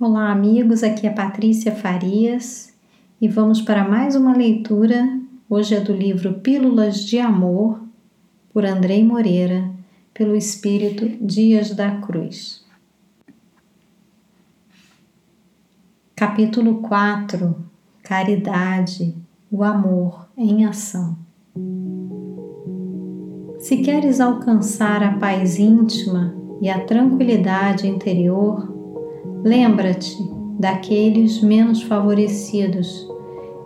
Olá, 0.00 0.32
amigos. 0.32 0.82
Aqui 0.82 1.06
é 1.06 1.10
Patrícia 1.10 1.72
Farias 1.72 2.74
e 3.20 3.28
vamos 3.28 3.62
para 3.62 3.88
mais 3.88 4.16
uma 4.16 4.36
leitura. 4.36 5.08
Hoje 5.48 5.76
é 5.76 5.80
do 5.80 5.92
livro 5.92 6.34
Pílulas 6.40 7.04
de 7.04 7.20
Amor, 7.20 7.80
por 8.52 8.64
Andrei 8.64 9.04
Moreira, 9.04 9.70
pelo 10.12 10.34
Espírito 10.34 11.08
Dias 11.24 11.70
da 11.70 12.00
Cruz. 12.00 12.66
Capítulo 16.16 16.82
4 16.82 17.54
Caridade, 18.02 19.14
o 19.48 19.62
amor 19.62 20.28
em 20.36 20.66
ação. 20.66 21.16
Se 23.60 23.76
queres 23.76 24.20
alcançar 24.20 25.04
a 25.04 25.12
paz 25.18 25.56
íntima 25.56 26.34
e 26.60 26.68
a 26.68 26.84
tranquilidade 26.84 27.86
interior, 27.86 28.73
Lembra-te 29.44 30.26
daqueles 30.58 31.42
menos 31.42 31.82
favorecidos 31.82 33.06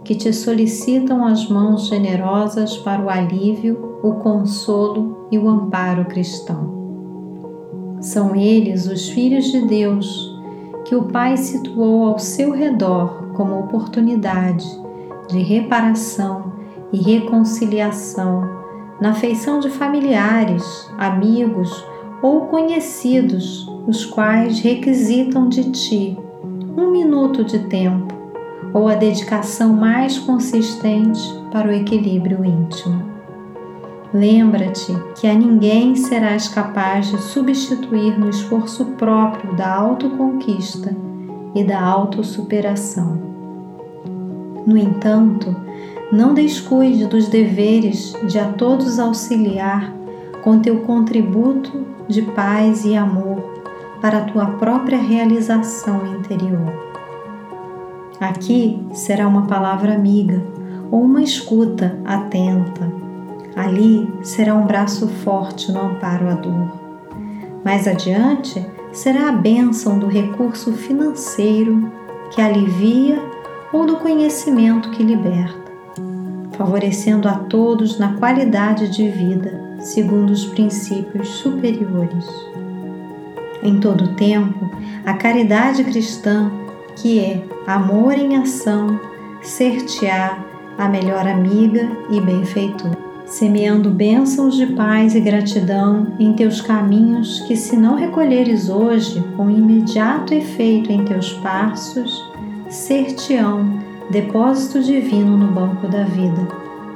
que 0.04 0.16
te 0.16 0.32
solicitam 0.32 1.24
as 1.24 1.48
mãos 1.48 1.86
generosas 1.86 2.76
para 2.78 3.00
o 3.00 3.08
alívio, 3.08 4.00
o 4.02 4.14
consolo 4.14 5.28
e 5.30 5.38
o 5.38 5.48
amparo 5.48 6.04
cristão. 6.06 7.96
São 8.00 8.34
eles 8.34 8.88
os 8.88 9.08
filhos 9.08 9.52
de 9.52 9.68
Deus 9.68 10.36
que 10.84 10.96
o 10.96 11.04
Pai 11.04 11.36
situou 11.36 12.08
ao 12.08 12.18
seu 12.18 12.50
redor 12.50 13.28
como 13.36 13.60
oportunidade 13.60 14.66
de 15.28 15.38
reparação 15.38 16.54
e 16.92 16.98
reconciliação 16.98 18.42
na 19.00 19.14
feição 19.14 19.60
de 19.60 19.70
familiares, 19.70 20.90
amigos 20.98 21.86
ou 22.20 22.46
conhecidos 22.46 23.77
os 23.88 24.04
quais 24.04 24.60
requisitam 24.60 25.48
de 25.48 25.70
ti 25.70 26.18
um 26.76 26.90
minuto 26.90 27.42
de 27.42 27.58
tempo 27.60 28.14
ou 28.74 28.86
a 28.86 28.94
dedicação 28.94 29.72
mais 29.72 30.18
consistente 30.18 31.18
para 31.50 31.68
o 31.68 31.72
equilíbrio 31.72 32.44
íntimo. 32.44 33.02
Lembra-te 34.12 34.94
que 35.18 35.26
a 35.26 35.32
ninguém 35.32 35.96
serás 35.96 36.48
capaz 36.48 37.08
de 37.10 37.16
substituir 37.16 38.18
no 38.18 38.28
esforço 38.28 38.84
próprio 38.98 39.56
da 39.56 39.74
autoconquista 39.74 40.94
e 41.54 41.64
da 41.64 41.80
autossuperação. 41.80 43.18
No 44.66 44.76
entanto, 44.76 45.56
não 46.12 46.34
descuide 46.34 47.06
dos 47.06 47.26
deveres 47.28 48.14
de 48.26 48.38
a 48.38 48.52
todos 48.52 48.98
auxiliar 48.98 49.94
com 50.44 50.58
teu 50.58 50.80
contributo 50.80 51.86
de 52.06 52.20
paz 52.20 52.84
e 52.84 52.94
amor 52.94 53.57
para 54.00 54.18
a 54.18 54.24
tua 54.24 54.46
própria 54.46 54.98
realização 54.98 56.06
interior. 56.16 56.72
Aqui 58.20 58.84
será 58.92 59.28
uma 59.28 59.46
palavra 59.46 59.94
amiga 59.94 60.42
ou 60.90 61.02
uma 61.02 61.22
escuta 61.22 61.98
atenta. 62.04 62.90
Ali 63.54 64.08
será 64.22 64.54
um 64.54 64.66
braço 64.66 65.08
forte 65.08 65.70
no 65.72 65.80
amparo 65.80 66.28
à 66.28 66.34
dor. 66.34 66.72
Mais 67.64 67.86
adiante 67.86 68.64
será 68.92 69.28
a 69.28 69.32
bênção 69.32 69.98
do 69.98 70.06
recurso 70.06 70.72
financeiro 70.72 71.90
que 72.30 72.40
alivia 72.40 73.22
ou 73.72 73.84
do 73.84 73.96
conhecimento 73.96 74.90
que 74.90 75.02
liberta, 75.02 75.72
favorecendo 76.52 77.28
a 77.28 77.34
todos 77.34 77.98
na 77.98 78.14
qualidade 78.14 78.88
de 78.88 79.08
vida 79.08 79.68
segundo 79.80 80.30
os 80.30 80.44
princípios 80.46 81.28
superiores. 81.28 82.26
Em 83.62 83.80
todo 83.80 84.14
tempo, 84.14 84.70
a 85.04 85.14
caridade 85.14 85.82
cristã, 85.84 86.50
que 86.96 87.18
é 87.18 87.42
amor 87.66 88.12
em 88.12 88.36
ação, 88.36 88.98
ser-te-á 89.42 90.38
a 90.76 90.88
melhor 90.88 91.26
amiga 91.26 91.90
e 92.10 92.20
benfeitor, 92.20 92.96
semeando 93.26 93.90
bênçãos 93.90 94.56
de 94.56 94.66
paz 94.66 95.14
e 95.14 95.20
gratidão 95.20 96.14
em 96.18 96.32
teus 96.34 96.60
caminhos, 96.60 97.40
que 97.40 97.56
se 97.56 97.76
não 97.76 97.96
recolheres 97.96 98.68
hoje 98.68 99.22
com 99.36 99.50
imediato 99.50 100.32
efeito 100.32 100.92
em 100.92 101.04
teus 101.04 101.32
passos, 101.34 102.30
ser-te-ão 102.68 103.80
depósito 104.10 104.82
divino 104.82 105.36
no 105.36 105.48
banco 105.48 105.88
da 105.88 106.04
vida, 106.04 106.46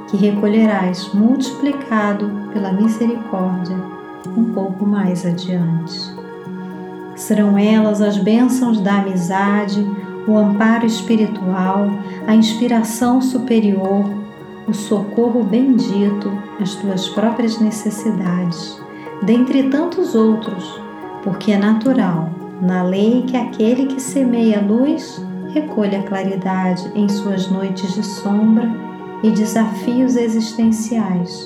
que 0.09 0.17
recolherás 0.17 1.13
multiplicado 1.13 2.31
pela 2.53 2.71
misericórdia 2.71 3.77
um 4.37 4.45
pouco 4.53 4.85
mais 4.85 5.25
adiante. 5.25 6.22
Serão 7.15 7.57
elas 7.57 8.01
as 8.01 8.17
bênçãos 8.17 8.79
da 8.79 8.99
amizade, 8.99 9.85
o 10.27 10.35
amparo 10.35 10.85
espiritual, 10.85 11.87
a 12.27 12.35
inspiração 12.35 13.21
superior, 13.21 14.09
o 14.67 14.73
socorro 14.73 15.43
bendito 15.43 16.31
às 16.59 16.75
tuas 16.75 17.09
próprias 17.09 17.59
necessidades, 17.59 18.81
dentre 19.21 19.69
tantos 19.69 20.15
outros, 20.15 20.81
porque 21.23 21.51
é 21.51 21.57
natural, 21.57 22.29
na 22.61 22.81
lei, 22.81 23.23
que 23.27 23.37
aquele 23.37 23.87
que 23.87 24.01
semeia 24.01 24.61
luz 24.61 25.23
recolhe 25.53 25.95
a 25.95 26.03
claridade 26.03 26.89
em 26.95 27.07
suas 27.07 27.49
noites 27.49 27.93
de 27.93 28.03
sombra 28.03 28.71
e 29.21 29.29
desafios 29.29 30.15
existenciais, 30.15 31.45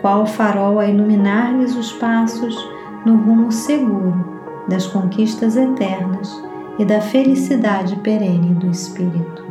qual 0.00 0.26
farol 0.26 0.78
a 0.80 0.86
iluminar-lhes 0.86 1.76
os 1.76 1.92
passos 1.92 2.54
no 3.06 3.16
rumo 3.16 3.50
seguro 3.50 4.41
das 4.68 4.86
conquistas 4.86 5.56
eternas 5.56 6.30
e 6.78 6.84
da 6.84 7.00
felicidade 7.00 7.96
perene 7.96 8.54
do 8.54 8.70
Espírito. 8.70 9.41